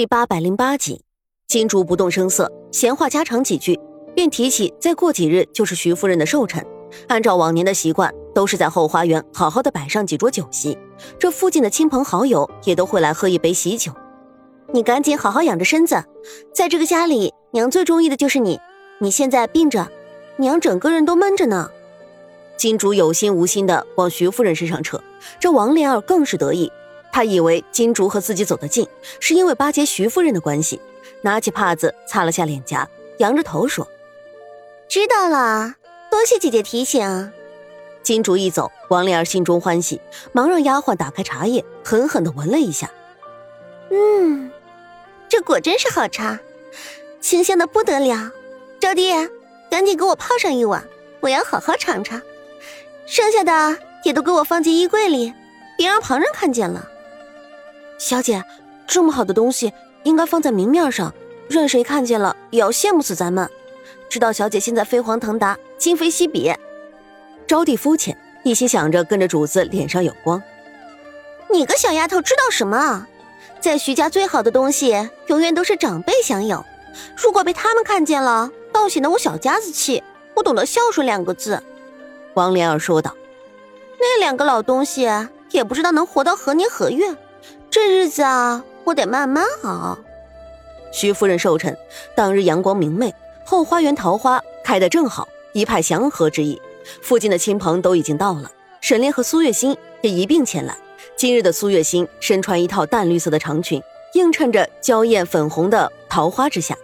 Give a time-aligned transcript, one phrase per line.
[0.00, 1.02] 第八百零八集，
[1.46, 3.78] 金竹不动声色，闲话家常几句，
[4.14, 6.64] 便提起再过几日就是徐夫人的寿辰。
[7.06, 10.78] 按照往年的习惯，都是在后花园好好的摆上几桌酒席，
[11.18, 13.92] 这附近的亲朋好友也都会来喝一杯喜酒。
[14.72, 16.02] 你赶紧好好养着身子，
[16.54, 18.58] 在这个家里，娘最中意的就是你。
[19.00, 19.86] 你现在病着，
[20.38, 21.68] 娘整个人都闷着呢。
[22.56, 24.98] 金竹有心无心的往徐夫人身上扯，
[25.38, 26.72] 这王莲儿更是得意。
[27.12, 28.86] 他以为金竹和自己走得近，
[29.18, 30.80] 是因为巴结徐夫人的关系，
[31.22, 33.86] 拿起帕子擦了下脸颊，扬着头说
[34.88, 35.74] ：“知道了，
[36.10, 37.32] 多谢姐姐提醒。”
[38.02, 40.00] 金竹一走，王莲儿心中欢喜，
[40.32, 42.90] 忙让丫鬟打开茶叶，狠狠地闻了一下。
[43.90, 44.50] 嗯，
[45.28, 46.40] 这果真是好茶，
[47.20, 48.30] 清香的不得了。
[48.80, 49.12] 招弟，
[49.70, 50.82] 赶紧给我泡上一碗，
[51.20, 52.22] 我要好好尝尝。
[53.04, 55.34] 剩下的也都给我放进衣柜里，
[55.76, 56.89] 别让旁人看见了。
[58.00, 58.42] 小姐，
[58.86, 59.70] 这么好的东西
[60.04, 61.12] 应该放在明面上，
[61.50, 63.48] 任谁看见了也要羡慕死咱们。
[64.08, 66.50] 知道小姐现在飞黄腾达，今非昔比。
[67.46, 70.42] 招娣肤浅，一心想着跟着主子脸上有光。
[71.52, 73.06] 你个小丫头知道什么啊？
[73.60, 76.64] 在徐家最好的东西永远都是长辈享有，
[77.14, 80.02] 如果被他们看见了，倒显得我小家子气，
[80.34, 81.62] 不懂得孝顺两个字。
[82.32, 83.14] 王莲儿说道
[84.00, 85.06] ：“那两个老东西
[85.50, 87.14] 也不知道能活到何年何月。”
[87.70, 89.96] 这日子啊，我得慢慢熬。
[90.90, 91.76] 徐夫人寿辰
[92.16, 96.60] 当日，阳光明媚，后花园桃花开得正好，一派祥和之意。
[97.00, 100.76] 附近的亲朋都已经到了，沈炼和苏月心也一并前来。
[101.16, 103.80] 今日的苏月心身穿一套淡绿色的长裙，
[104.14, 106.76] 映衬着娇艳粉红的桃花之下，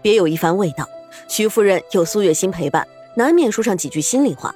[0.00, 0.88] 别有一番味道。
[1.28, 4.54] 徐夫人有苏月心陪伴，难免说上几句心里话，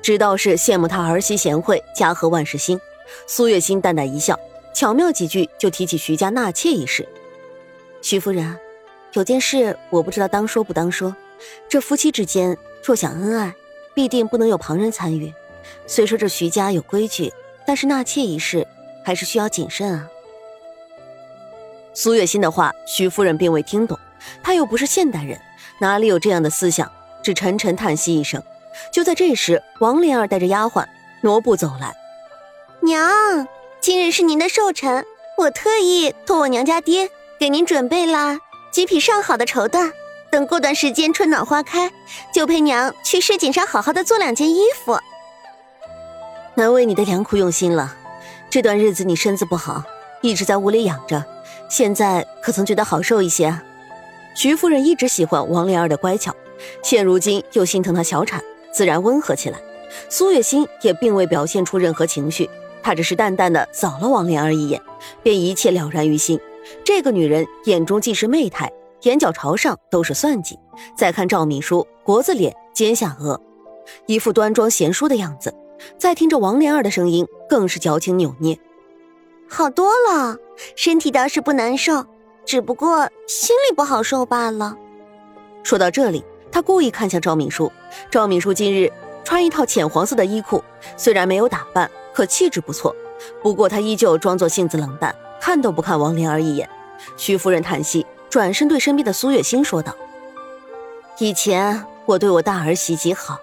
[0.00, 2.80] 知道是羡慕她儿媳贤惠，家和万事兴。
[3.26, 4.38] 苏月心淡淡一笑。
[4.72, 7.06] 巧妙几句就提起徐家纳妾一事，
[8.00, 8.58] 徐夫人，
[9.12, 11.14] 有件事我不知道当说不当说。
[11.68, 13.54] 这夫妻之间若想恩爱，
[13.94, 15.32] 必定不能有旁人参与。
[15.86, 17.32] 虽说这徐家有规矩，
[17.66, 18.66] 但是纳妾一事
[19.04, 20.08] 还是需要谨慎啊。
[21.94, 23.98] 苏月心的话，徐夫人并未听懂，
[24.42, 25.38] 她又不是现代人，
[25.80, 26.90] 哪里有这样的思想？
[27.22, 28.42] 只沉沉叹息一声。
[28.90, 30.84] 就在这时，王莲儿带着丫鬟
[31.20, 31.94] 挪步走来，
[32.80, 33.46] 娘。
[33.82, 35.04] 今日是您的寿辰，
[35.36, 37.10] 我特意托我娘家爹
[37.40, 38.38] 给您准备了
[38.70, 39.90] 几匹上好的绸缎。
[40.30, 41.90] 等过段时间春暖花开，
[42.32, 44.96] 就陪娘去市井上好好的做两件衣服。
[46.54, 47.92] 难为你的良苦用心了。
[48.48, 49.82] 这段日子你身子不好，
[50.20, 51.24] 一直在屋里养着，
[51.68, 53.52] 现在可曾觉得好受一些？
[54.36, 56.32] 徐夫人一直喜欢王莲儿的乖巧，
[56.84, 58.40] 现如今又心疼她小产，
[58.72, 59.58] 自然温和起来。
[60.08, 62.48] 苏月心也并未表现出任何情绪。
[62.82, 64.80] 他只是淡淡的扫了王莲儿一眼，
[65.22, 66.38] 便一切了然于心。
[66.84, 68.70] 这个女人眼中尽是媚态，
[69.02, 70.58] 眼角朝上都是算计。
[70.96, 73.38] 再看赵敏书，国字脸，尖下颚，
[74.06, 75.54] 一副端庄贤淑的样子。
[75.98, 78.58] 再听着王莲儿的声音，更是矫情扭捏。
[79.48, 80.36] 好多了，
[80.76, 82.06] 身体倒是不难受，
[82.44, 84.76] 只不过心里不好受罢了。
[85.62, 87.70] 说到这里，他故意看向赵敏书。
[88.10, 88.90] 赵敏书今日
[89.24, 90.62] 穿一套浅黄色的衣裤，
[90.96, 91.90] 虽然没有打扮。
[92.12, 92.94] 可气质不错，
[93.42, 96.68] 不过她依旧装作性子冷淡，看都不看王莲儿一眼。
[97.16, 99.94] 徐夫人叹息，转身对身边的苏月心说道
[101.18, 103.38] ：“以前我对我大儿媳极好，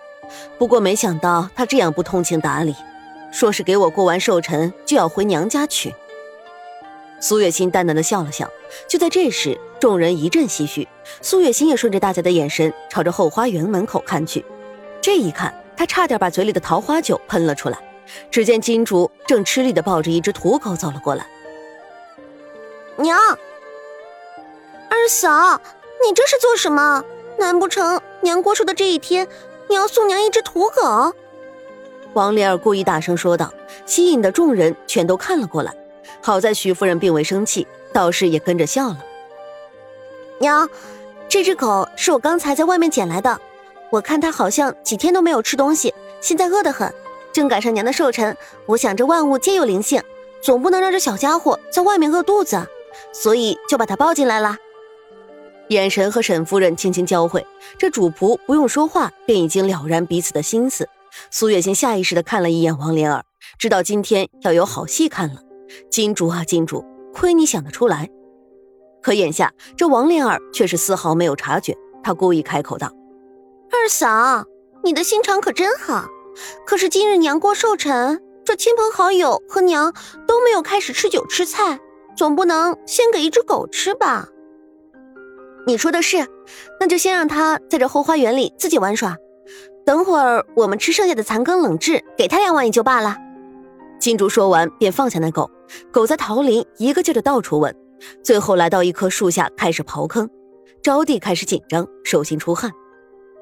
[0.58, 2.75] 不过没想到她这样不通情达理，
[3.31, 5.94] 说是给我过完寿辰就要回娘家去。”
[7.19, 8.50] 苏月心淡淡的笑了笑。
[8.88, 10.88] 就在这时，众人一阵唏嘘，
[11.22, 14.46] 苏月心也顺着大家的眼神朝着后花园门口看去。
[15.02, 17.78] 这一看，她差点把嘴里的桃花酒喷了出来。
[18.31, 21.28] 只见金竹正吃力的抱着一只土狗走了过来。
[22.97, 23.18] 娘，
[24.90, 25.62] 二嫂，
[26.06, 27.03] 你这是做什么？
[27.38, 29.28] 难不成娘过寿的这一天，
[29.68, 31.14] 你要送娘一只土狗？
[32.14, 33.53] 王莲儿故意大声说道，
[33.86, 35.74] 吸引的众人全都看了过来。
[36.22, 38.97] 好在徐夫人并未生气，倒是也跟着笑了。
[40.40, 40.70] 娘，
[41.29, 43.40] 这只狗是我刚才在外面捡来的，
[43.90, 46.94] 我看它好像几天都没有吃东西，现在饿得很。
[47.31, 48.35] 正赶上娘的寿辰，
[48.66, 50.02] 我想这万物皆有灵性，
[50.41, 52.67] 总不能让这小家伙在外面饿肚子，
[53.14, 54.58] 所以就把它抱进来了。
[55.70, 57.46] 眼神和沈夫人轻轻交汇，
[57.78, 60.90] 这主仆不用说话便已经了然彼此的心思。
[61.29, 63.23] 苏月心下意识的看了一眼王莲儿，
[63.59, 65.41] 知道今天要有好戏看了。
[65.91, 66.84] 金主啊金主，
[67.14, 68.09] 亏你想得出来。
[69.02, 72.91] 可眼下这王莲儿却是丝毫没有察觉，她故意开口道
[73.72, 74.46] ：“二嫂，
[74.84, 76.05] 你的心肠可真好。”
[76.66, 79.94] 可是今日娘过寿辰，这亲朋好友和娘
[80.28, 81.80] 都没有开始吃酒吃菜，
[82.16, 84.28] 总不能先给一只狗吃吧？
[85.68, 86.26] 你说的是，
[86.80, 89.16] 那就先让它在这后花园里自己玩耍，
[89.86, 93.16] 等会儿我们吃剩下的残羹冷炙，给它两碗也就罢了。
[94.00, 95.50] 金竹说完，便放下那狗。
[95.91, 97.76] 狗在桃林一个劲儿的到处闻，
[98.24, 100.28] 最后来到一棵树下开始刨坑。
[100.82, 102.72] 招娣开始紧张，手心出汗。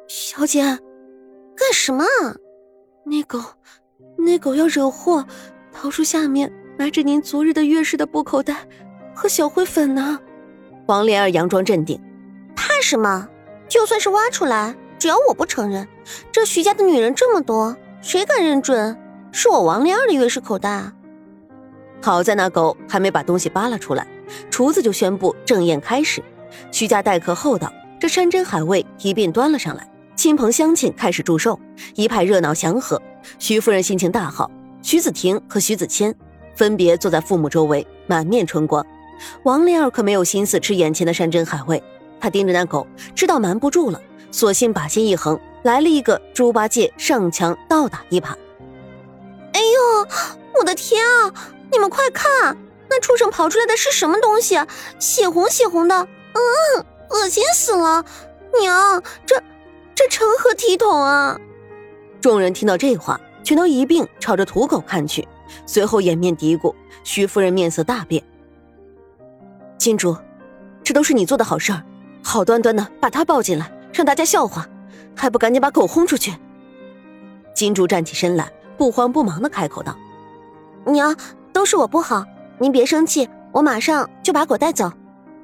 [0.08, 0.64] 小姐，
[1.56, 2.04] 干什么？
[3.10, 3.40] 那狗，
[4.18, 5.26] 那狗要惹祸。
[5.72, 8.68] 桃树下面埋着您昨日的月事的布口袋
[9.16, 10.20] 和小灰粉呢。
[10.88, 12.02] 王莲儿佯装镇定。
[12.54, 13.30] 怕什么？
[13.70, 15.88] 就算是挖出来，只要我不承认，
[16.34, 18.98] 这徐家的女人这么多，谁敢认准？
[19.32, 20.94] 是我王莲儿的月事口袋啊！
[22.02, 24.06] 好在那狗还没把东西扒拉出来，
[24.50, 26.22] 厨子就宣布正宴开始。
[26.72, 29.88] 徐家待客厚道，这山珍海味一并端了上来，
[30.18, 31.60] 亲朋乡亲开始祝寿，
[31.94, 33.00] 一派热闹祥和。
[33.38, 34.50] 徐夫人心情大好，
[34.82, 36.14] 徐子婷和徐子谦
[36.56, 38.84] 分别坐在父母周围，满面春光。
[39.44, 41.82] 王莲儿可没有心思吃眼前的山珍海味，
[42.20, 48.34] 她盯着那狗，知道瞒不住了，索性把心一横，来了一个猪八戒上墙倒打一耙。
[49.54, 50.08] 哎呦，
[50.60, 51.32] 我的天啊！
[51.72, 52.58] 你们快看，
[52.90, 54.60] 那畜生跑出来的是什么东西？
[54.98, 55.96] 血红血红的，
[56.34, 58.04] 嗯，恶心死了！
[58.60, 59.40] 娘，这
[59.98, 61.36] 这成何体统啊？
[62.22, 65.28] 众人听到这话，全都一并朝着土狗看去，
[65.66, 66.72] 随后掩面嘀咕。
[67.04, 68.24] 徐夫人面色大变
[69.80, 70.16] ：“金竹，
[70.84, 71.84] 这都是你做的好事儿，
[72.24, 74.68] 好端端的把他抱进来，让大家笑话，
[75.16, 76.32] 还不赶紧把狗轰出去？”
[77.56, 78.54] 金竹站起身来。
[78.78, 79.98] 不慌不忙的开口道
[80.86, 81.16] ：“娘，
[81.52, 82.24] 都是我不好，
[82.60, 84.94] 您别生气，我马上就把狗带走。”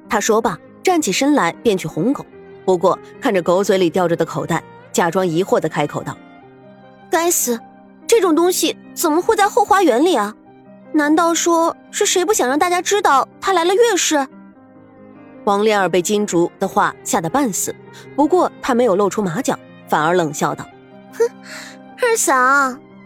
[0.08, 2.24] 他说罢，站起身来便去哄狗。
[2.64, 4.62] 不过看着狗嘴里叼着的口袋，
[4.92, 6.16] 假装疑惑的开口道
[7.10, 7.58] ：“该死，
[8.06, 10.34] 这种东西怎么会在后花园里啊？
[10.92, 14.26] 难道说是谁不想让大家知道他来了月事？”
[15.44, 17.74] 王莲儿被金竹的话吓得半死，
[18.16, 19.58] 不过她没有露出马脚，
[19.88, 20.66] 反而冷笑道
[21.12, 21.24] ：“哼，
[22.00, 22.32] 二嫂。”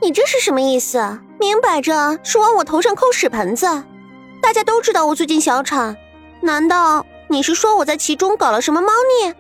[0.01, 1.19] 你这是什么意思？
[1.41, 3.67] 明摆着是往我头上扣屎盆子！
[4.41, 5.97] 大家都知道我最近小产，
[6.41, 9.35] 难道你是说我在其中搞了什么猫腻？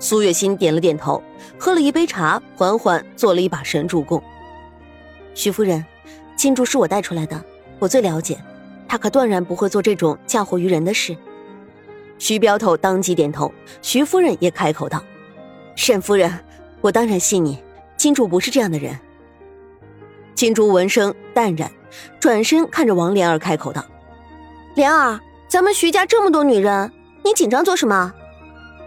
[0.00, 1.22] 苏月心点了点头，
[1.58, 4.20] 喝了一杯茶，缓缓做了一把神助攻。
[5.34, 5.84] 徐夫人，
[6.34, 7.38] 金珠是我带出来的，
[7.78, 8.42] 我最了解，
[8.88, 11.14] 他可断然不会做这种嫁祸于人的事。
[12.18, 13.52] 徐镖头当即点头，
[13.82, 15.02] 徐夫人也开口道
[15.76, 16.32] ：“沈夫人，
[16.80, 17.62] 我当然信你，
[17.98, 18.98] 金主不是这样的人。”
[20.34, 21.70] 金竹闻声淡然，
[22.18, 23.84] 转身看着王莲儿开口道
[24.74, 26.90] ：“莲儿，咱们徐家这么多女人，
[27.22, 28.12] 你紧张做什么？”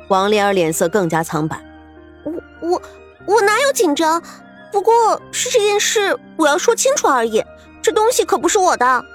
[0.10, 1.64] 王莲儿脸色更加苍白
[2.24, 2.32] ：“我
[2.70, 2.82] 我
[3.26, 4.22] 我哪有紧张？
[4.72, 7.44] 不过是这件事我要说清楚而已。
[7.82, 9.06] 这东西可不是我的。”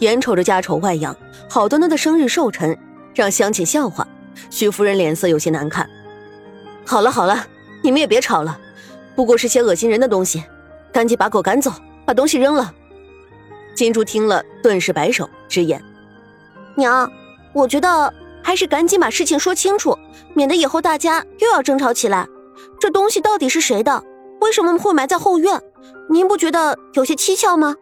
[0.00, 1.16] 眼瞅着家丑外扬，
[1.48, 2.76] 好端端的生日寿辰
[3.14, 4.06] 让乡亲笑话，
[4.50, 5.88] 徐夫人脸色有些难看。
[6.84, 7.46] 好了好了，
[7.82, 8.58] 你们也别吵了，
[9.14, 10.44] 不过是些恶心人的东西。
[10.92, 11.70] 赶紧把狗赶走，
[12.06, 12.72] 把东西扔了。
[13.74, 15.82] 金珠听了，顿时摆手直言
[16.74, 17.10] ：“娘，
[17.52, 18.12] 我觉得
[18.56, 19.96] 是赶紧把事情说清楚，
[20.34, 22.26] 免得以后大家又要争吵起来。
[22.80, 24.02] 这东西到底是谁的？
[24.40, 25.60] 为什么会埋在后院？
[26.10, 27.76] 您不觉得有些蹊跷吗？”